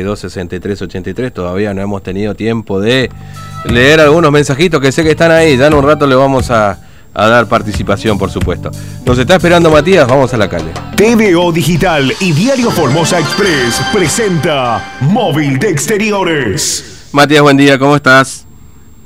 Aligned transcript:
26383 0.00 1.32
todavía 1.32 1.74
no 1.74 1.82
hemos 1.82 2.04
tenido 2.04 2.32
tiempo 2.32 2.80
de 2.80 3.10
leer 3.64 3.98
algunos 3.98 4.30
mensajitos 4.30 4.80
que 4.80 4.92
sé 4.92 5.02
que 5.02 5.10
están 5.10 5.32
ahí. 5.32 5.56
Ya 5.56 5.66
en 5.66 5.74
un 5.74 5.82
rato 5.82 6.06
le 6.06 6.14
vamos 6.14 6.52
a, 6.52 6.78
a, 7.12 7.26
dar 7.26 7.48
participación, 7.48 8.16
por 8.16 8.30
supuesto. 8.30 8.70
Nos 9.04 9.18
está 9.18 9.34
esperando 9.34 9.72
Matías, 9.72 10.06
vamos 10.06 10.32
a 10.32 10.36
la 10.36 10.48
calle. 10.48 10.70
TVO 10.96 11.50
Digital 11.50 12.12
y 12.20 12.30
Diario 12.30 12.70
Formosa 12.70 13.18
Express 13.18 13.82
presenta 13.92 14.98
Móvil 15.00 15.58
de 15.58 15.70
Exteriores. 15.70 17.08
Matías, 17.12 17.42
buen 17.42 17.56
día, 17.56 17.76
¿cómo 17.76 17.96
estás? 17.96 18.46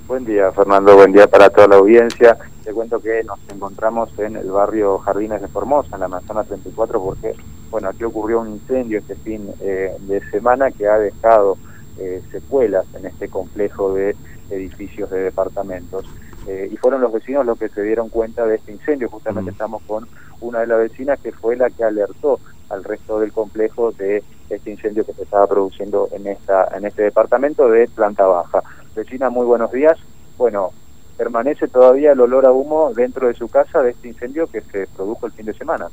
Buen 0.06 0.26
día, 0.26 0.52
Fernando, 0.52 0.94
buen 0.94 1.10
día 1.10 1.26
para 1.26 1.48
toda 1.48 1.68
la 1.68 1.76
audiencia. 1.76 2.36
Te 2.62 2.70
cuento 2.70 3.00
que 3.00 3.24
nos 3.24 3.38
encontramos 3.50 4.10
en 4.18 4.36
el 4.36 4.50
barrio 4.50 4.98
Jardines 4.98 5.40
de 5.40 5.48
Formosa, 5.48 5.94
en 5.94 6.00
la 6.00 6.08
manzana 6.08 6.44
34, 6.44 7.02
porque, 7.02 7.34
bueno, 7.72 7.88
aquí 7.88 8.04
ocurrió 8.04 8.42
un 8.42 8.50
incendio 8.50 8.98
este 8.98 9.14
fin 9.14 9.48
eh, 9.62 9.96
de 10.00 10.20
semana 10.30 10.70
que 10.70 10.86
ha 10.86 10.98
dejado 10.98 11.56
eh, 11.98 12.22
secuelas 12.30 12.84
en 12.94 13.06
este 13.06 13.28
complejo 13.28 13.94
de 13.94 14.14
edificios 14.50 15.10
de 15.10 15.20
departamentos. 15.20 16.04
Eh, 16.46 16.68
y 16.70 16.76
fueron 16.76 17.00
los 17.00 17.10
vecinos 17.10 17.46
los 17.46 17.58
que 17.58 17.70
se 17.70 17.82
dieron 17.82 18.10
cuenta 18.10 18.44
de 18.44 18.56
este 18.56 18.72
incendio. 18.72 19.08
Justamente 19.08 19.50
mm. 19.50 19.54
estamos 19.54 19.82
con 19.84 20.06
una 20.42 20.60
de 20.60 20.66
las 20.66 20.80
vecinas 20.80 21.18
que 21.18 21.32
fue 21.32 21.56
la 21.56 21.70
que 21.70 21.82
alertó 21.82 22.40
al 22.68 22.84
resto 22.84 23.18
del 23.18 23.32
complejo 23.32 23.90
de 23.92 24.22
este 24.50 24.70
incendio 24.70 25.06
que 25.06 25.14
se 25.14 25.22
estaba 25.22 25.46
produciendo 25.46 26.08
en 26.12 26.26
esta 26.26 26.68
en 26.76 26.84
este 26.84 27.04
departamento 27.04 27.70
de 27.70 27.88
planta 27.88 28.26
baja. 28.26 28.62
Vecina, 28.94 29.30
muy 29.30 29.46
buenos 29.46 29.72
días. 29.72 29.96
Bueno, 30.36 30.72
permanece 31.16 31.68
todavía 31.68 32.12
el 32.12 32.20
olor 32.20 32.44
a 32.44 32.52
humo 32.52 32.92
dentro 32.94 33.28
de 33.28 33.34
su 33.34 33.48
casa 33.48 33.80
de 33.82 33.92
este 33.92 34.08
incendio 34.08 34.46
que 34.46 34.60
se 34.60 34.86
produjo 34.88 35.24
el 35.24 35.32
fin 35.32 35.46
de 35.46 35.54
semana. 35.54 35.88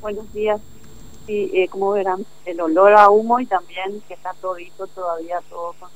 Buenos 0.00 0.32
días. 0.32 0.60
Sí, 1.26 1.50
eh, 1.52 1.68
como 1.68 1.90
verán, 1.90 2.24
el 2.46 2.60
olor 2.60 2.94
a 2.94 3.10
humo 3.10 3.40
y 3.40 3.46
también 3.46 4.00
que 4.06 4.14
está 4.14 4.32
todito 4.40 4.86
todavía 4.86 5.40
todo 5.50 5.74
con 5.78 5.90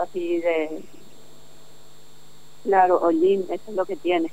así 0.00 0.38
de 0.38 0.82
claro, 2.64 2.98
hollín, 3.02 3.44
eso 3.50 3.62
es 3.68 3.74
lo 3.74 3.84
que 3.84 3.96
tiene. 3.96 4.30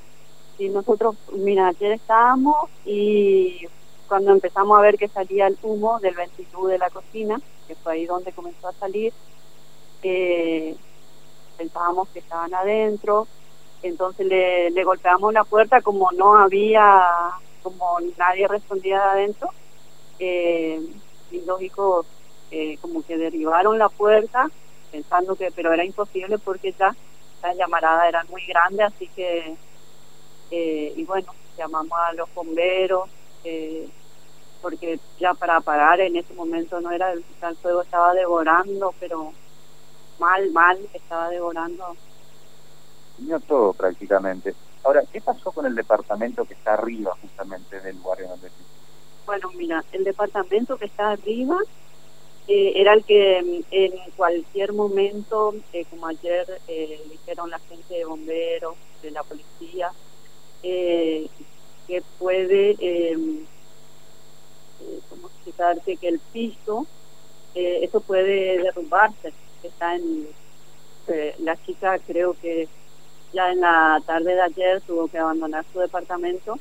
Y 0.58 0.70
nosotros, 0.70 1.16
mira, 1.34 1.68
ayer 1.68 1.94
estábamos 1.94 2.70
y 2.86 3.68
cuando 4.08 4.32
empezamos 4.32 4.78
a 4.78 4.82
ver 4.82 4.98
que 4.98 5.08
salía 5.08 5.48
el 5.48 5.58
humo 5.62 6.00
del 6.00 6.16
ventilador 6.16 6.72
de 6.72 6.78
la 6.78 6.90
cocina, 6.90 7.42
que 7.68 7.76
fue 7.76 7.94
ahí 7.94 8.06
donde 8.06 8.32
comenzó 8.32 8.68
a 8.68 8.74
salir, 8.74 9.14
eh, 10.04 10.76
pensábamos 11.58 12.08
que 12.10 12.20
estaban 12.20 12.54
adentro, 12.54 13.28
entonces 13.82 14.26
le, 14.28 14.70
le 14.72 14.84
golpeamos 14.84 15.34
la 15.34 15.44
puerta 15.44 15.82
como 15.82 16.12
no 16.12 16.36
había, 16.36 17.32
como 17.62 18.00
nadie 18.18 18.48
respondía 18.48 19.12
adentro, 19.12 19.50
eh, 20.20 20.82
y 21.32 21.42
lógico, 21.42 22.06
eh, 22.52 22.78
como 22.82 23.04
que 23.04 23.18
derribaron 23.18 23.78
la 23.78 23.90
puerta 23.90 24.50
pensando 24.92 25.36
que, 25.36 25.52
pero 25.52 25.72
era 25.72 25.86
imposible 25.86 26.38
porque 26.40 26.74
ya 26.78 26.96
la 27.42 27.54
llamarada 27.54 28.08
era 28.08 28.24
muy 28.26 28.46
grande, 28.46 28.84
así 28.84 29.08
que, 29.16 29.56
eh, 30.52 30.94
y 30.96 31.04
bueno, 31.06 31.34
llamamos 31.58 31.98
a 31.98 32.14
los 32.14 32.34
bomberos, 32.34 33.10
eh, 33.44 33.88
porque 34.62 35.00
ya 35.20 35.34
para 35.34 35.58
apagar 35.58 36.02
en 36.02 36.16
ese 36.16 36.34
momento 36.34 36.82
no 36.82 36.92
era, 36.92 37.12
el, 37.14 37.24
fuego 37.62 37.82
estaba 37.82 38.14
devorando, 38.14 38.94
pero 39.00 39.32
mal, 40.20 40.52
mal, 40.52 40.78
estaba 40.94 41.30
devorando. 41.30 41.96
Todo 43.48 43.74
prácticamente. 43.74 44.56
Ahora, 44.90 45.04
¿qué 45.14 45.22
pasó 45.22 45.52
con 45.52 45.68
el 45.68 45.76
departamento 45.76 46.44
que 46.48 46.56
está 46.56 46.74
arriba 46.74 47.16
justamente 47.22 47.80
del 47.80 47.98
barrio 48.00 48.30
donde 48.30 48.50
Bueno, 49.24 49.52
mira, 49.56 49.86
el 49.92 50.04
departamento 50.04 50.80
que 50.80 50.86
está 50.86 51.12
arriba 51.12 51.58
eh, 52.48 52.72
era 52.74 52.96
el 52.96 53.06
que 53.06 53.40
mm, 53.40 53.66
en 53.70 53.92
cualquier 54.16 54.74
momento, 54.74 55.54
eh, 55.74 55.86
como 55.92 56.08
ayer 56.08 56.44
eh, 56.66 57.04
dijeron 57.08 57.52
la 57.52 57.60
gente 57.70 57.94
de 57.94 58.06
bomberos, 58.06 58.78
de 59.04 59.12
la 59.12 59.22
policía, 59.22 59.92
eh, 60.64 61.30
que 61.86 62.02
puede, 62.18 62.76
eh, 62.80 63.16
¿cómo 65.08 65.28
explicarte? 65.28 65.98
Que 65.98 66.08
el 66.08 66.20
piso, 66.32 66.88
eso 67.54 68.02
puede 68.02 68.58
derrumbarse 68.58 69.36
está 69.62 69.96
en 69.96 70.30
la 71.40 71.58
chica 71.58 72.00
creo 72.08 72.34
que 72.42 72.70
ya 73.34 73.52
en 73.52 73.62
la 73.62 74.02
tarde 74.06 74.36
de 74.36 74.42
ayer 74.42 74.82
tuvo 74.82 75.08
que 75.08 75.18
abandonar 75.18 75.66
su 75.72 75.80
departamento 75.80 76.60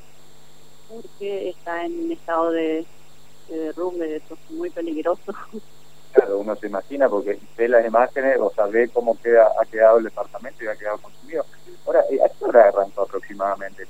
porque 0.87 1.49
está 1.49 1.85
en 1.85 2.05
un 2.05 2.11
estado 2.11 2.51
de, 2.51 2.85
de 3.47 3.57
derrumbe, 3.57 4.15
eso 4.15 4.33
es 4.33 4.51
muy 4.51 4.69
peligroso. 4.69 5.33
Claro, 6.11 6.39
uno 6.39 6.55
se 6.55 6.67
imagina 6.67 7.07
porque 7.07 7.37
ve 7.55 7.67
las 7.67 7.85
imágenes, 7.85 8.39
o 8.39 8.51
sea, 8.55 8.65
ve 8.65 8.89
cómo 8.89 9.15
queda, 9.21 9.51
ha 9.61 9.65
quedado 9.65 9.99
el 9.99 10.05
departamento 10.05 10.63
y 10.63 10.67
ha 10.67 10.75
quedado 10.75 10.97
consumido. 10.97 11.45
Ahora, 11.85 12.03
eh, 12.09 12.19
¿a 12.23 12.29
qué 12.29 12.45
hora 12.45 12.67
arrancó 12.67 13.03
aproximadamente? 13.03 13.87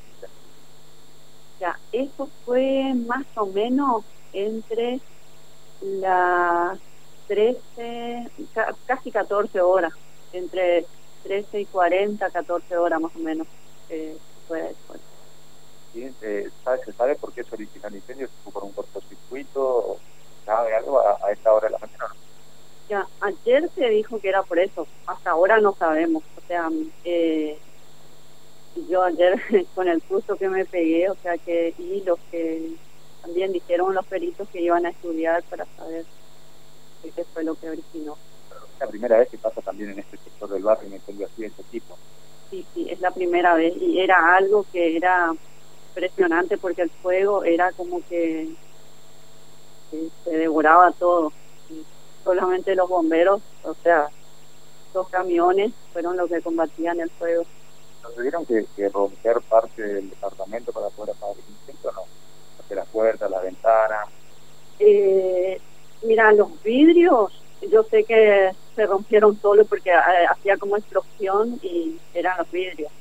Ya, 1.61 1.77
eso 1.93 2.29
fue 2.43 2.93
más 3.07 3.25
o 3.35 3.45
menos 3.47 4.03
entre 4.33 4.99
las 5.81 6.77
13, 7.27 8.31
casi 8.85 9.11
14 9.11 9.61
horas, 9.61 9.93
entre 10.33 10.85
13 11.23 11.61
y 11.61 11.65
40, 11.65 12.29
14 12.29 12.77
horas 12.77 13.01
más 13.01 13.15
o 13.15 13.19
menos 13.19 13.47
eh, 13.89 14.17
fue 14.47 14.61
después. 14.61 14.99
¿Sí? 15.93 16.09
Eh, 16.21 16.49
¿sabe, 16.63 16.79
¿Se 16.85 16.93
sabe 16.93 17.15
por 17.15 17.33
qué 17.33 17.43
se 17.43 17.55
originó 17.55 17.87
el 17.87 17.95
incendio? 17.95 18.29
¿Fue 18.43 18.53
por 18.53 18.63
un 18.63 18.71
cortocircuito? 18.71 19.97
¿Sabe 20.45 20.75
algo 20.75 20.99
a, 20.99 21.17
a, 21.25 21.31
esta 21.31 21.53
hora 21.53 21.67
de 21.67 21.73
la 21.73 21.79
mañana? 21.79 22.15
Ya, 22.89 23.07
ayer 23.21 23.69
se 23.75 23.89
dijo 23.89 24.19
que 24.19 24.29
era 24.29 24.43
por 24.43 24.57
eso, 24.59 24.87
hasta 25.05 25.31
ahora 25.31 25.59
no 25.59 25.75
sabemos. 25.75 26.23
O 26.37 26.47
sea, 26.47 26.69
eh, 27.03 27.57
yo 28.89 29.03
ayer 29.03 29.39
con 29.75 29.87
el 29.87 30.01
susto 30.07 30.37
que 30.37 30.49
me 30.49 30.65
pegué, 30.65 31.09
o 31.09 31.15
sea 31.15 31.37
que, 31.37 31.73
y 31.77 32.01
los 32.01 32.19
que 32.31 32.75
también 33.21 33.51
dijeron 33.51 33.93
los 33.93 34.05
peritos 34.05 34.47
que 34.49 34.61
iban 34.61 34.85
a 34.85 34.89
estudiar 34.89 35.43
para 35.43 35.65
saber 35.77 36.05
qué 37.15 37.23
fue 37.25 37.43
lo 37.43 37.55
que 37.55 37.69
originó. 37.69 38.17
Es 38.79 38.85
la 38.85 38.87
primera 38.87 39.17
vez 39.17 39.29
que 39.29 39.37
pasa 39.37 39.61
también 39.61 39.89
en 39.91 39.99
este 39.99 40.17
sector 40.17 40.49
del 40.49 40.63
barrio 40.63 40.87
un 40.87 40.95
incendio 40.95 41.27
así 41.27 41.41
de 41.41 41.47
este 41.47 41.63
tipo. 41.63 41.97
Sí, 42.49 42.65
sí, 42.73 42.87
es 42.89 43.01
la 43.01 43.11
primera 43.11 43.53
vez 43.55 43.73
y 43.77 43.99
era 43.99 44.37
algo 44.37 44.65
que 44.71 44.95
era 44.95 45.33
impresionante 45.89 46.57
porque 46.57 46.83
el 46.83 46.89
fuego 46.89 47.43
era 47.43 47.71
como 47.73 48.01
que, 48.07 48.47
se 50.23 50.29
devoraba 50.29 50.91
todo. 50.93 51.33
Y 51.69 51.83
solamente 52.23 52.73
los 52.73 52.87
bomberos, 52.87 53.41
o 53.63 53.73
sea, 53.83 54.07
dos 54.93 55.09
camiones 55.09 55.73
fueron 55.91 56.15
los 56.15 56.29
que 56.29 56.41
combatían 56.41 57.01
el 57.01 57.09
fuego. 57.11 57.43
¿No 58.01 58.09
tuvieron 58.11 58.45
que, 58.45 58.65
que 58.77 58.87
romper 58.87 59.41
parte 59.49 59.81
del 59.81 60.09
departamento 60.09 60.71
para 60.71 60.87
poder 60.89 61.15
apagar 61.15 61.35
el 61.35 61.53
incendio 61.53 61.89
o 61.89 61.93
no? 61.93 62.03
Porque 62.57 62.75
las 62.75 62.87
puertas, 62.87 63.29
las 63.29 63.43
ventanas. 63.43 64.07
Eh, 64.79 65.59
Mira, 66.01 66.31
los 66.31 66.61
vidrios, 66.63 67.43
yo 67.67 67.83
sé 67.83 68.03
que 68.03 68.51
se 68.75 68.85
rompieron 68.85 69.39
solo 69.41 69.65
porque 69.65 69.89
eh, 69.89 70.25
hacía 70.29 70.57
como 70.57 70.77
explosión 70.77 71.59
y 71.61 71.97
eran 72.13 72.37
los 72.37 72.51
vidrios. 72.51 72.91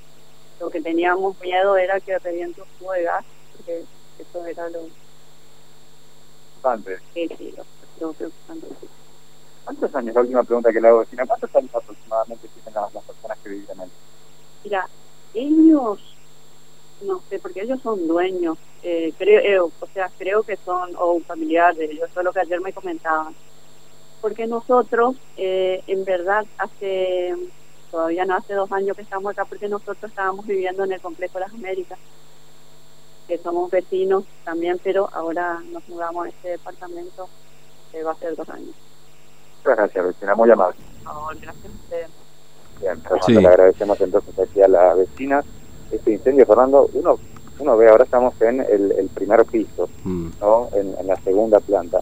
Lo 0.60 0.70
que 0.70 0.80
teníamos 0.80 1.41
miedo 1.41 1.76
era 1.76 2.00
que 2.00 2.19
reviente 2.19 2.60
un 2.60 2.68
fuego 2.78 2.92
de 2.94 3.02
gas, 3.04 3.24
porque 3.56 3.84
eso 4.18 4.47
era 4.47 4.68
lo... 4.70 4.80
Bastante. 6.62 6.98
Sí, 7.14 7.28
sí, 7.38 7.54
lo, 8.00 8.12
preocupante. 8.12 8.66
¿Cuántos 9.64 9.94
años, 9.94 10.14
la 10.14 10.20
última 10.22 10.42
pregunta 10.42 10.72
que 10.72 10.80
le 10.80 10.88
hago, 10.88 11.00
vecina, 11.00 11.26
cuántos 11.26 11.54
años 11.54 11.74
aproximadamente 11.74 12.48
tienen 12.48 12.74
las, 12.74 12.94
las 12.94 13.04
personas 13.04 13.38
que 13.38 13.50
viven 13.50 13.80
ahí? 13.80 13.91
Mira, 14.64 14.88
ellos, 15.34 16.16
no 17.02 17.22
sé, 17.28 17.38
porque 17.38 17.60
ellos 17.60 17.80
son 17.82 18.08
dueños, 18.08 18.58
eh, 18.82 19.12
creo, 19.18 19.41
eh, 19.41 19.60
o 19.60 19.86
sea, 19.92 20.10
creo 20.18 20.42
que 20.42 20.56
son 20.56 20.97
o 20.97 21.12
un 21.12 21.22
familiar 21.22 21.74
de 21.76 21.84
ellos, 21.84 22.08
eso 22.10 22.20
es 22.20 22.24
lo 22.24 22.32
que 22.32 22.41
ayer 22.41 22.60
me 22.60 22.72
comentaban. 22.72 23.34
Porque 24.20 24.46
nosotros, 24.46 25.16
eh, 25.36 25.82
en 25.86 26.04
verdad, 26.04 26.44
hace, 26.59 27.36
todavía 27.91 28.24
no 28.24 28.36
hace 28.36 28.54
dos 28.54 28.70
años 28.72 28.97
que 28.97 29.03
estamos 29.03 29.30
acá, 29.32 29.44
porque 29.44 29.68
nosotros 29.68 30.10
estábamos 30.10 30.47
viviendo 30.47 30.84
en 30.84 30.92
el 30.92 31.00
Complejo 31.00 31.34
de 31.34 31.41
las 31.41 31.54
Américas, 31.54 31.98
que 33.28 33.38
somos 33.38 33.70
vecinos 33.70 34.24
también, 34.44 34.80
pero 34.82 35.09
ahora 35.12 35.60
nos 35.72 35.88
mudamos 35.88 36.26
a 36.26 36.28
este 36.30 36.48
departamento, 36.48 37.28
que 37.92 38.03
va 38.03 38.12
a 38.12 38.16
ser 38.16 38.34
dos 38.34 38.48
años. 38.48 38.74
Muchas 39.59 39.76
gracias, 39.76 40.04
vecina, 40.04 40.34
muy 40.34 40.50
amable. 40.50 40.78
Oh, 41.06 41.28
gracias 41.41 41.64
a 41.64 41.68
ustedes. 41.68 42.10
Bien, 42.80 43.00
Fernando, 43.03 43.26
sí. 43.26 43.34
le 43.34 43.48
agradecemos 43.48 44.00
entonces 44.00 44.38
aquí 44.38 44.62
a 44.62 44.68
la 44.68 44.94
vecina. 44.94 45.44
Este 45.91 46.12
incendio, 46.12 46.47
Fernando, 46.47 46.88
uno 46.92 47.18
uno 47.59 47.76
ve, 47.76 47.88
ahora 47.88 48.04
estamos 48.04 48.41
en 48.41 48.60
el, 48.60 48.92
el 48.92 49.09
primer 49.09 49.44
piso, 49.47 49.88
mm. 50.04 50.28
¿no? 50.41 50.68
En, 50.74 50.94
en, 50.98 51.06
la 51.06 51.16
segunda 51.22 51.60
planta. 51.60 52.00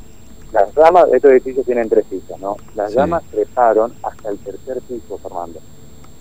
Las 0.56 0.75
llamas, 0.75 1.12
estos 1.12 1.32
edificios 1.32 1.67
tienen 1.67 1.87
tres 1.91 2.06
pisos, 2.06 2.41
¿no? 2.41 2.56
Las 2.75 2.91
sí. 2.91 2.97
llamas 2.97 3.23
treparon 3.31 3.93
hasta 4.03 4.31
el 4.31 4.38
tercer 4.38 4.81
piso, 4.88 5.19
Fernando. 5.19 5.61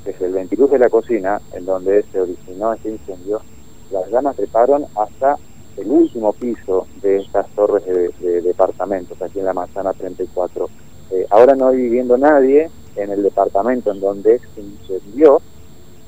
Desde 0.04 0.26
el 0.26 0.34
ventiluz 0.34 0.70
de 0.72 0.80
la 0.80 0.90
cocina, 0.90 1.40
en 1.54 1.66
donde 1.66 2.04
se 2.12 2.20
originó 2.20 2.74
este 2.74 2.90
incendio, 2.90 3.42
las 3.92 4.10
llamas 4.10 4.36
treparon 4.36 4.88
hasta 4.94 5.38
el 5.78 5.90
último 5.90 6.34
piso 6.34 6.86
de 7.02 7.22
estas 7.22 7.48
torres 7.52 7.86
de, 7.86 8.42
departamentos 8.42 9.22
aquí 9.22 9.40
en 9.40 9.46
la 9.46 9.54
manzana 9.54 9.94
34. 9.94 10.70
Eh, 11.12 11.28
ahora 11.30 11.56
no 11.56 11.70
hay 11.70 11.78
viviendo 11.78 12.18
nadie 12.18 12.70
en 12.98 13.12
el 13.12 13.24
departamento 13.24 13.92
en 13.92 14.02
donde 14.02 14.42
se 14.54 14.60
incendió 14.60 15.42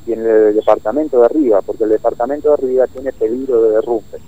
y 0.06 0.12
en 0.12 0.26
el 0.26 0.54
departamento 0.54 1.20
de 1.22 1.28
arriba, 1.28 1.62
porque 1.62 1.86
el 1.86 1.92
departamento 1.92 2.50
de 2.50 2.56
arriba 2.56 2.88
tiene 2.88 3.14
peligro 3.14 3.62
de 3.62 3.72
derrumbe. 3.72 4.20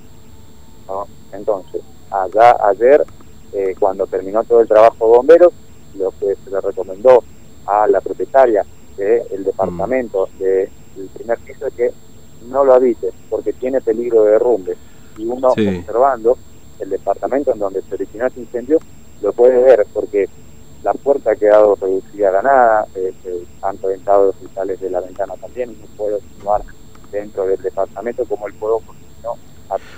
¿no? 0.87 1.05
Entonces, 1.33 1.81
allá 2.09 2.55
ayer, 2.65 3.05
eh, 3.53 3.75
cuando 3.79 4.07
terminó 4.07 4.43
todo 4.43 4.61
el 4.61 4.67
trabajo 4.67 5.05
de 5.05 5.17
bomberos, 5.17 5.53
lo 5.95 6.11
que 6.11 6.35
se 6.35 6.49
le 6.49 6.61
recomendó 6.61 7.23
a 7.65 7.87
la 7.87 8.01
propietaria 8.01 8.65
del 8.97 9.43
departamento 9.43 10.27
mm. 10.33 10.39
del 10.39 10.69
primer 11.13 11.37
piso 11.39 11.67
es 11.67 11.73
que 11.73 11.91
no 12.49 12.63
lo 12.63 12.73
habite, 12.73 13.11
porque 13.29 13.53
tiene 13.53 13.81
peligro 13.81 14.23
de 14.23 14.31
derrumbe. 14.31 14.75
Y 15.17 15.25
uno 15.25 15.49
observando 15.49 16.37
el 16.79 16.89
departamento 16.89 17.53
en 17.53 17.59
donde 17.59 17.81
se 17.81 17.95
originó 17.95 18.27
este 18.27 18.39
incendio, 18.39 18.79
lo 19.21 19.33
puede 19.33 19.61
ver, 19.61 19.85
porque 19.93 20.27
la 20.83 20.93
puerta 20.93 21.31
ha 21.31 21.35
quedado 21.35 21.75
reducida 21.75 22.29
a 22.29 22.31
la 22.31 22.41
nada, 22.41 22.87
eh, 22.95 23.13
han 23.61 23.77
reventado 23.81 24.27
los 24.27 24.35
cristales 24.37 24.79
de 24.79 24.89
la 24.89 25.01
ventana 25.01 25.33
también, 25.35 25.75
no 25.79 25.87
puede 25.97 26.19
continuar 26.19 26.63
dentro 27.11 27.45
del 27.45 27.61
departamento 27.61 28.25
como 28.25 28.47
el 28.47 28.53
fuego. 28.53 28.81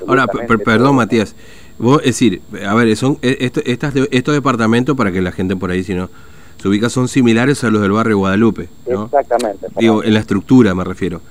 Ahora, 0.06 0.28
perdón 0.66 0.98
Matías, 0.98 1.36
vos, 1.82 2.00
es 2.00 2.08
decir, 2.08 2.42
a 2.66 2.74
ver, 2.74 2.96
son 2.96 3.18
e, 3.22 3.52
estas, 3.66 3.94
estos 4.12 4.34
departamentos, 4.34 4.96
para 4.96 5.12
que 5.12 5.22
la 5.22 5.32
gente 5.32 5.56
por 5.56 5.72
ahí, 5.72 5.84
si 5.84 5.94
no 5.94 6.10
se 6.62 6.68
ubica, 6.68 6.90
son 6.90 7.08
similares 7.08 7.64
a 7.64 7.70
los 7.72 7.82
del 7.82 7.92
barrio 7.92 8.18
Guadalupe, 8.20 8.70
¿no? 8.88 9.06
Exactamente. 9.06 9.68
Digo, 9.80 10.04
en 10.04 10.14
la 10.14 10.20
estructura 10.20 10.76
me 10.76 10.84
refiero. 10.84 11.22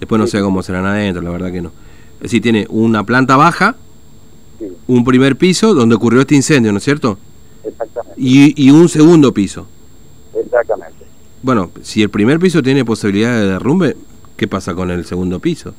Después 0.00 0.18
no 0.18 0.26
sé 0.26 0.40
cómo 0.40 0.62
serán 0.62 0.86
adentro, 0.86 1.22
la 1.22 1.30
verdad 1.30 1.52
que 1.52 1.60
no. 1.60 1.72
Es 2.16 2.22
decir, 2.22 2.42
tiene 2.42 2.66
una 2.70 3.04
planta 3.04 3.36
baja, 3.36 3.76
un 4.86 5.04
primer 5.04 5.36
piso 5.36 5.74
donde 5.74 5.94
ocurrió 5.94 6.20
este 6.20 6.34
incendio, 6.34 6.72
¿no 6.72 6.78
es 6.78 6.84
cierto? 6.84 7.18
Exactamente. 7.64 8.14
Y, 8.16 8.70
un 8.70 8.88
segundo 8.88 9.34
piso. 9.34 9.66
Exactamente. 10.34 11.04
Bueno, 11.42 11.70
si 11.82 12.02
el 12.02 12.10
primer 12.10 12.38
piso 12.38 12.62
tiene 12.62 12.84
posibilidad 12.84 13.38
de 13.38 13.46
derrumbe, 13.46 13.96
¿qué 14.36 14.48
pasa 14.48 14.74
con 14.74 14.90
el 14.90 15.04
segundo 15.04 15.38
piso? 15.38 15.74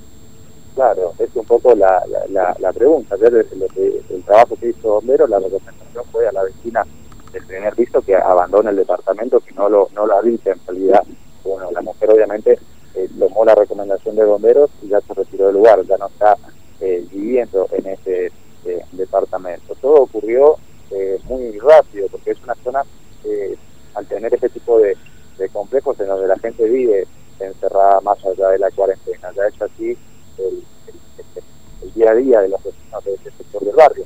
Claro, 0.79 1.13
es 1.19 1.35
un 1.35 1.43
poco 1.43 1.75
la, 1.75 2.01
la, 2.29 2.71
pregunta. 2.71 3.17
el 3.19 4.23
trabajo 4.25 4.55
que 4.55 4.69
hizo 4.69 4.93
Bombero, 4.93 5.27
la 5.27 5.39
recomendación 5.39 6.05
fue 6.09 6.25
a 6.25 6.31
la 6.31 6.43
vecina 6.43 6.85
del 7.33 7.45
primer 7.45 7.75
piso 7.75 8.01
que 8.01 8.15
abandone 8.15 8.69
el 8.69 8.77
departamento, 8.77 9.41
que 9.41 9.51
no 9.55 9.67
lo, 9.67 9.89
no 9.93 10.05
lo 10.05 10.15
habite 10.15 10.51
en 10.51 10.65
realidad. 10.65 11.03
Bueno, 11.43 11.69
la 11.71 11.81
mujer 11.81 12.11
obviamente 12.11 12.57
eh, 12.95 13.09
tomó 13.19 13.43
la 13.43 13.55
recomendación 13.55 14.15
de 14.15 14.23
bomberos 14.23 14.69
y 14.81 14.87
ya 14.87 15.01
se 15.01 15.13
retiró 15.13 15.47
del 15.47 15.55
lugar, 15.55 15.83
ya 15.83 15.97
no 15.97 16.07
está 16.07 16.37
eh, 16.79 17.05
viviendo 17.11 17.67
en 17.73 17.85
ese 17.85 18.31
eh, 18.63 18.85
departamento. 18.93 19.75
Todo 19.81 20.03
ocurrió 20.03 20.55
eh, 20.91 21.19
muy 21.25 21.59
rápido 21.59 22.07
porque 22.07 22.31
es 22.31 22.41
una 22.41 22.55
zona, 22.63 22.85
al 23.95 24.05
tener 24.05 24.33
este 24.33 24.47
tipo 24.47 24.79
de, 24.79 24.95
complejos 25.51 25.99
en 25.99 26.07
donde 26.07 26.27
la 26.29 26.39
gente 26.39 26.63
vive 26.69 27.05
encerrada 27.37 27.99
más 27.99 28.17
allá 28.25 28.47
de 28.47 28.59
la 28.59 28.71
cuarentena, 28.71 29.29
ya 29.35 29.45
es 29.45 29.61
así 29.61 29.97
el, 30.39 31.93
día 31.95 32.11
a 32.11 32.15
día 32.15 32.41
de 32.41 32.49
los 32.49 32.63
vecinos 32.63 33.03
de 33.03 33.13
este 33.13 33.31
sector 33.31 33.63
del 33.63 33.75
barrio. 33.75 34.05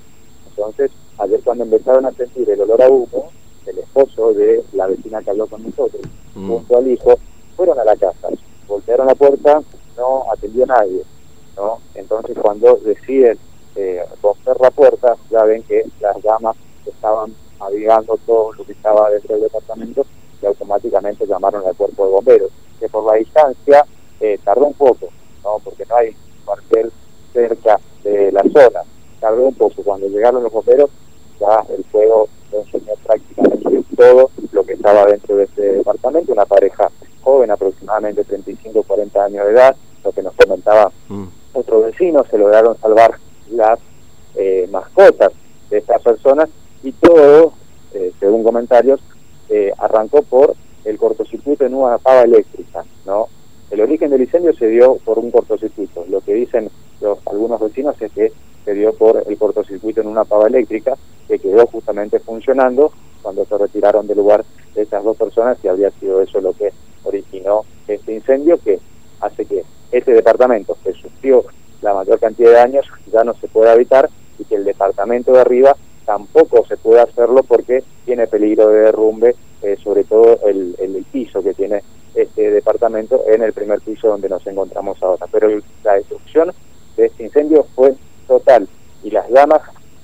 Entonces, 0.49 0.91
ayer 1.17 1.41
cuando 1.43 1.63
empezaron 1.63 2.05
a 2.05 2.11
sentir 2.11 2.49
el 2.49 2.61
olor 2.61 2.81
a 2.81 2.89
humo, 2.89 3.31
el 3.65 3.77
esposo 3.79 4.33
de 4.33 4.63
la 4.73 4.87
vecina 4.87 5.21
que 5.21 5.31
habló 5.31 5.47
con 5.47 5.63
nosotros, 5.63 6.01
mm. 6.35 6.49
junto 6.49 6.77
al 6.77 6.87
hijo, 6.87 7.19
fueron 7.55 7.79
a 7.79 7.83
la 7.83 7.95
casa, 7.95 8.29
voltearon 8.93 9.07
la 9.07 9.15
puerta, 9.15 9.61
no 9.97 10.25
atendió 10.31 10.63
a 10.65 10.67
nadie, 10.67 11.03
¿no? 11.55 11.79
Entonces 11.95 12.37
cuando 12.39 12.75
deciden 12.77 13.37
eh, 13.75 14.03
romper 14.21 14.59
la 14.59 14.71
puerta, 14.71 15.15
ya 15.29 15.43
ven 15.43 15.63
que 15.63 15.83
las 15.99 16.17
llamas 16.23 16.55
estaban 16.85 17.33
avivando 17.59 18.17
todo 18.25 18.53
lo 18.53 18.65
que 18.65 18.73
estaba 18.73 19.09
dentro 19.09 19.35
del 19.35 19.43
departamento 19.43 20.05
y 20.41 20.45
automáticamente 20.45 21.25
llamaron 21.25 21.65
al 21.65 21.75
cuerpo 21.75 22.05
de 22.05 22.11
bomberos, 22.11 22.51
que 22.79 22.89
por 22.89 23.05
la 23.05 23.17
distancia 23.17 23.85
eh, 24.19 24.39
tardó 24.43 24.65
un 24.65 24.73
poco, 24.73 25.09
¿no? 25.43 25.59
Porque 25.63 25.85
no 25.85 25.95
hay 25.95 26.15
cuartel 26.45 26.91
cerca 27.31 27.79
de 28.03 28.31
la 28.31 28.43
zona, 28.43 28.81
tardó 29.19 29.47
un 29.47 29.55
poco. 29.55 29.81
Cuando 29.83 30.07
llegaron 30.07 30.43
los 30.43 30.51
bomberos, 30.51 30.89
ya 31.39 31.63
fuego 31.91 32.27
consumió 32.51 32.93
prácticamente 33.03 33.83
todo 33.95 34.29
lo 34.51 34.63
que 34.63 34.73
estaba 34.73 35.05
dentro 35.05 35.35
de 35.35 35.45
este 35.45 35.61
departamento, 35.61 36.31
una 36.31 36.45
pareja 36.45 36.89
joven, 37.23 37.51
aproximadamente 38.03 38.23
35 38.23 38.83
40 38.83 39.23
años 39.23 39.45
de 39.45 39.51
edad, 39.51 39.75
lo 40.03 40.11
que 40.11 40.21
nos 40.21 40.33
comentaba 40.35 40.91
mm. 41.07 41.25
otros 41.53 41.85
vecinos, 41.85 42.27
se 42.29 42.37
lograron 42.37 42.77
salvar 42.79 43.17
las 43.51 43.79
eh, 44.35 44.67
mascotas 44.71 45.31
de 45.69 45.77
estas 45.77 46.01
personas 46.01 46.49
y 46.83 46.91
todo, 46.91 47.53
eh, 47.93 48.11
según 48.19 48.43
comentarios, 48.43 48.99
eh, 49.49 49.71
arrancó 49.77 50.21
por 50.23 50.55
el 50.83 50.97
cortocircuito 50.97 51.65
en 51.65 51.75
una 51.75 51.97
pava 51.97 52.23
eléctrica, 52.23 52.83
¿no? 53.05 53.27
El 53.71 53.81
origen 53.81 54.11
del 54.11 54.21
incendio 54.21 54.53
se 54.53 54.67
dio 54.67 54.97
por 54.97 55.17
un 55.17 55.31
cortocircuito. 55.31 56.05
Lo 56.09 56.21
que 56.21 56.33
dicen 56.33 56.69
los, 57.01 57.19
algunos 57.25 57.59
vecinos 57.59 57.99
es 58.01 58.11
que 58.11 58.31
se 58.65 58.73
dio 58.73 58.93
por 58.93 59.23
el 59.25 59.37
cortocircuito 59.37 60.01
en 60.01 60.07
una 60.07 60.25
pava 60.25 60.47
eléctrica 60.47 60.95
que 61.27 61.39
quedó 61.39 61.65
justamente 61.67 62.19
funcionando 62.19 62.91
cuando 63.21 63.45
se 63.45 63.57
retiraron 63.57 64.05
del 64.05 64.17
lugar 64.17 64.43
de 64.75 64.81
estas 64.81 65.03
dos 65.03 65.17
personas 65.17 65.57
y 65.63 65.69
habría 65.69 65.89
sido 65.91 66.21
eso 66.21 66.41
lo 66.41 66.53
que 66.53 66.71
incendio 68.23 68.57
que 68.57 68.79
hace 69.19 69.45
que 69.45 69.63
este 69.91 70.13
departamento 70.13 70.77
que 70.83 70.93
sufrió 70.93 71.43
la 71.81 71.93
mayor 71.93 72.19
cantidad 72.19 72.49
de 72.49 72.55
daños 72.55 72.85
ya 73.11 73.23
no 73.23 73.33
se 73.35 73.47
pueda 73.47 73.73
habitar 73.73 74.09
y 74.39 74.45
que 74.45 74.55
el 74.55 74.63
departamento 74.63 75.33
de 75.33 75.41
arriba 75.41 75.75
tampoco 76.05 76.65
se 76.65 76.77
pueda 76.77 77.03
hacerlo 77.03 77.43
porque 77.43 77.83
tiene 78.05 78.27
peligro 78.27 78.69
de 78.69 78.79
derrumbe, 78.81 79.35
eh, 79.61 79.77
sobre 79.83 80.03
todo 80.03 80.39
el, 80.45 80.75
el, 80.79 81.05
piso 81.11 81.43
que 81.43 81.53
tiene 81.53 81.83
este 82.15 82.51
departamento 82.51 83.23
en 83.27 83.43
el 83.43 83.53
primer 83.53 83.79
piso 83.81 84.07
donde 84.07 84.29
nos 84.29 84.45
encontramos 84.47 85.01
ahora. 85.01 85.27
Pero 85.31 85.49
la 85.83 85.93
destrucción 85.93 86.51
de 86.97 87.05
este 87.05 87.23
incendio 87.23 87.65
fue 87.75 87.93
total 88.27 88.67
y 89.03 89.11
las 89.11 89.29
llamas 89.29 89.61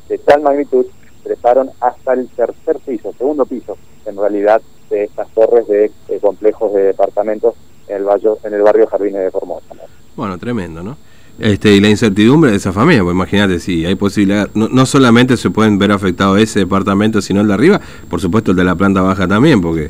de 0.07 0.17
tal 0.19 0.41
magnitud 0.41 0.85
treparon 1.23 1.71
hasta 1.79 2.13
el 2.13 2.29
tercer 2.29 2.77
piso, 2.79 3.13
segundo 3.17 3.45
piso, 3.45 3.77
en 4.05 4.17
realidad, 4.17 4.61
de 4.89 5.03
estas 5.03 5.29
torres 5.29 5.67
de, 5.67 5.91
complejos 6.19 6.73
de 6.73 6.83
departamentos 6.83 7.55
en 7.87 7.97
el, 7.97 8.03
barrio, 8.03 8.37
en 8.43 8.53
el 8.53 8.61
barrio 8.61 8.87
Jardines 8.87 9.23
de 9.23 9.31
Formosa. 9.31 9.75
Bueno, 10.15 10.28
tremendo, 10.39 10.81
¿no? 10.81 10.97
Este, 11.39 11.73
y 11.73 11.79
la 11.79 11.89
incertidumbre 11.89 12.51
de 12.51 12.57
esa 12.57 12.73
familia, 12.73 13.01
pues 13.01 13.15
imagínate, 13.15 13.59
si 13.59 13.85
hay 13.85 13.95
posibilidad, 13.95 14.49
no, 14.53 14.85
solamente 14.85 15.37
se 15.37 15.49
pueden 15.49 15.79
ver 15.79 15.93
afectados 15.93 16.37
ese 16.37 16.59
departamento, 16.59 17.21
sino 17.21 17.39
el 17.39 17.47
de 17.47 17.53
arriba, 17.53 17.79
por 18.09 18.19
supuesto 18.19 18.51
el 18.51 18.57
de 18.57 18.65
la 18.65 18.75
planta 18.75 19.01
baja 19.01 19.25
también, 19.25 19.61
porque 19.61 19.89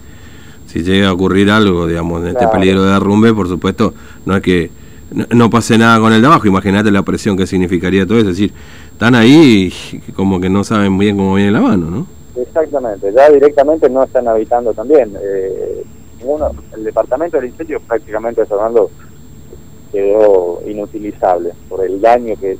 si 0.67 0.83
llega 0.83 1.09
a 1.09 1.13
ocurrir 1.13 1.49
algo, 1.49 1.87
digamos, 1.87 2.21
de 2.21 2.31
este 2.31 2.47
peligro 2.49 2.83
de 2.83 2.91
derrumbe, 2.91 3.33
por 3.33 3.47
supuesto, 3.47 3.95
no 4.25 4.35
es 4.35 4.43
que 4.43 4.69
no, 5.31 5.49
pase 5.49 5.75
nada 5.79 5.99
con 5.99 6.13
el 6.13 6.21
de 6.21 6.27
abajo, 6.27 6.45
imagínate 6.45 6.91
la 6.91 7.01
presión 7.01 7.35
que 7.35 7.47
significaría 7.47 8.05
todo 8.05 8.19
eso, 8.19 8.29
es 8.29 8.37
decir, 8.37 8.53
están 8.91 9.15
ahí 9.15 9.73
y 9.91 10.11
como 10.11 10.39
que 10.39 10.51
no 10.51 10.63
saben 10.63 10.95
bien 10.99 11.17
cómo 11.17 11.33
viene 11.33 11.49
la 11.49 11.61
mano, 11.61 11.89
¿no? 11.89 12.07
Exactamente, 12.39 13.11
ya 13.11 13.27
directamente 13.31 13.89
no 13.89 14.03
están 14.03 14.27
habitando 14.27 14.71
también. 14.73 15.11
Eh, 15.19 15.83
uno, 16.21 16.51
el 16.75 16.83
departamento 16.83 17.37
del 17.37 17.47
incendio 17.47 17.79
prácticamente 17.79 18.43
hablando 18.51 18.91
quedó 19.91 20.61
inutilizable 20.65 21.51
por 21.67 21.83
el 21.83 22.01
daño 22.01 22.35
que, 22.39 22.57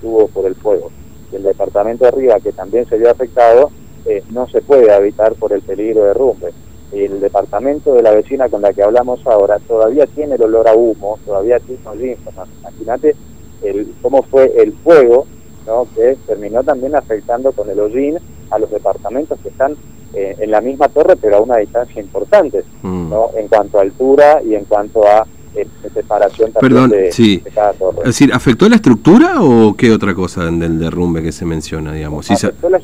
tuvo 0.00 0.28
por 0.28 0.46
el 0.46 0.54
fuego. 0.54 0.90
Y 1.32 1.36
el 1.36 1.42
departamento 1.42 2.04
de 2.04 2.08
arriba, 2.08 2.40
que 2.40 2.52
también 2.52 2.86
se 2.86 2.98
vio 2.98 3.10
afectado, 3.10 3.70
eh, 4.06 4.22
no 4.30 4.48
se 4.48 4.62
puede 4.62 4.92
habitar 4.92 5.34
por 5.34 5.52
el 5.52 5.62
peligro 5.62 6.02
de 6.02 6.08
derrumbe. 6.08 6.52
El 6.92 7.20
departamento 7.20 7.94
de 7.94 8.02
la 8.02 8.12
vecina 8.12 8.48
con 8.48 8.62
la 8.62 8.72
que 8.72 8.82
hablamos 8.82 9.26
ahora 9.26 9.58
todavía 9.58 10.06
tiene 10.06 10.36
el 10.36 10.42
olor 10.42 10.68
a 10.68 10.74
humo, 10.74 11.18
todavía 11.26 11.58
tiene 11.58 11.80
los 11.84 12.48
Imagínate 12.60 13.16
el, 13.62 13.92
cómo 14.00 14.22
fue 14.22 14.52
el 14.56 14.72
fuego 14.72 15.26
¿no? 15.66 15.88
que 15.94 16.16
terminó 16.26 16.62
también 16.62 16.94
afectando 16.94 17.52
con 17.52 17.68
el 17.68 17.80
hollín 17.80 18.18
a 18.50 18.58
los 18.58 18.70
departamentos 18.70 19.38
que 19.40 19.48
están 19.48 19.76
eh, 20.14 20.36
en 20.38 20.50
la 20.50 20.60
misma 20.60 20.88
torre, 20.88 21.16
pero 21.16 21.38
a 21.38 21.40
una 21.40 21.56
distancia 21.56 22.00
importante, 22.00 22.62
mm. 22.82 23.10
¿no? 23.10 23.30
en 23.36 23.48
cuanto 23.48 23.78
a 23.78 23.82
altura 23.82 24.40
y 24.42 24.54
en 24.54 24.64
cuanto 24.64 25.06
a 25.06 25.26
eh, 25.56 25.66
separación 25.92 26.52
también 26.52 26.88
de, 26.90 27.42
cada 27.54 27.72
torre. 27.72 27.98
Es 28.00 28.04
decir, 28.04 28.30
¿afectó 28.32 28.68
la 28.68 28.76
estructura 28.76 29.42
o 29.42 29.74
qué 29.74 29.90
otra 29.90 30.14
cosa 30.14 30.44
del 30.44 30.78
derrumbe 30.78 31.22
que 31.22 31.32
se 31.32 31.44
menciona, 31.44 31.92
digamos? 31.92 32.30
afectó, 32.30 32.68
la, 32.68 32.80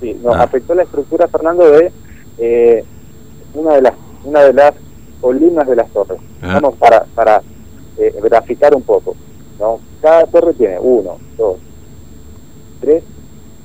sí, 0.00 0.18
no, 0.22 0.32
ah. 0.32 0.44
afectó 0.44 0.74
la 0.74 0.84
estructura, 0.84 1.26
Fernando, 1.28 1.68
de 1.70 1.92
eh, 2.38 2.84
una 3.54 3.74
de 3.74 3.82
las 3.82 3.94
una 4.24 4.42
de 4.42 4.52
las 4.52 4.74
columnas 5.20 5.66
de 5.66 5.76
las 5.76 5.88
torres. 5.90 6.18
Ah. 6.42 6.54
Vamos 6.54 6.76
para, 6.76 7.04
para 7.14 7.42
graficar 8.22 8.74
un 8.74 8.82
poco. 8.82 9.16
¿no? 9.58 9.80
Cada 10.00 10.26
torre 10.26 10.52
tiene 10.54 10.78
uno, 10.78 11.18
dos, 11.36 11.58
tres, 12.80 13.02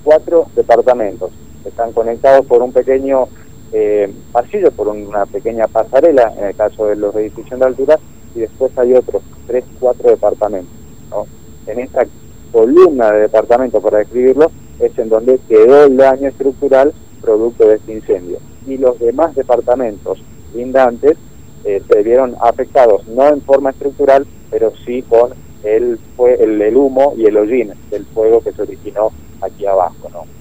cuatro 0.04 0.48
departamentos. 0.56 1.32
Están 1.66 1.92
conectados 1.92 2.46
por 2.46 2.62
un 2.62 2.72
pequeño 2.72 3.28
eh, 3.74 4.12
pasillo, 4.32 4.72
por 4.72 4.90
una 4.90 5.26
pequeña 5.26 5.68
pasarela, 5.68 6.34
en 6.38 6.46
el 6.46 6.56
caso 6.56 6.88
de 6.88 6.96
los 6.96 7.16
edificios 7.16 7.60
de 7.60 7.66
altura, 7.66 8.00
y 8.36 8.40
después 8.40 8.78
hay 8.78 8.94
otros 8.94 9.22
tres, 9.48 9.64
cuatro 9.80 10.10
departamentos. 10.10 10.74
¿no? 11.10 11.26
En 11.68 11.80
esta 11.80 12.06
columna 12.52 13.12
de 13.12 13.22
departamento, 13.22 13.82
para 13.82 14.00
describirlo, 14.00 14.52
es 14.80 14.98
en 14.98 15.10
donde 15.10 15.40
quedó 15.48 15.86
el 15.86 15.98
daño 15.98 16.30
estructural 16.30 16.94
producto 17.22 17.68
de 17.68 17.76
este 17.76 17.94
incendio. 17.94 18.40
Y 18.68 18.78
los 18.78 19.00
demás 19.00 19.36
departamentos 19.36 20.20
lindantes 20.54 21.18
eh, 21.64 21.82
se 21.88 22.04
vieron 22.04 22.36
afectados, 22.42 23.08
no 23.08 23.28
en 23.28 23.42
forma 23.42 23.70
estructural, 23.70 24.26
pero 24.50 24.74
sí 24.86 25.04
con 25.04 25.34
el, 25.64 26.00
el, 26.40 26.62
el 26.62 26.76
humo 26.76 27.14
y 27.16 27.26
el 27.26 27.38
hollín 27.38 27.74
del 27.90 28.06
fuego 28.08 28.42
que 28.42 28.52
se 28.52 28.64
originó 28.64 29.12
aquí 29.42 29.66
abajo. 29.66 30.10
¿no? 30.12 30.41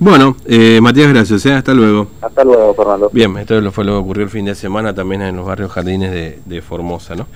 Bueno, 0.00 0.36
eh, 0.46 0.78
Matías, 0.80 1.08
gracias. 1.08 1.44
¿eh? 1.46 1.52
Hasta 1.52 1.74
luego. 1.74 2.06
Hasta 2.20 2.44
luego, 2.44 2.72
Fernando. 2.74 3.10
Bien, 3.12 3.36
esto 3.36 3.72
fue 3.72 3.84
lo 3.84 3.92
que 3.92 3.98
ocurrió 3.98 4.24
el 4.24 4.30
fin 4.30 4.44
de 4.44 4.54
semana 4.54 4.94
también 4.94 5.22
en 5.22 5.36
los 5.36 5.44
barrios 5.44 5.72
jardines 5.72 6.12
de, 6.12 6.38
de 6.44 6.62
Formosa. 6.62 7.16
¿no? 7.16 7.26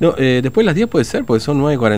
no 0.00 0.14
eh, 0.18 0.40
después 0.42 0.66
las 0.66 0.74
10 0.74 0.88
puede 0.88 1.04
ser, 1.04 1.24
porque 1.24 1.40
son 1.40 1.62
9.40. 1.62 1.96